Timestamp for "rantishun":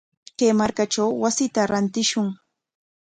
1.71-2.27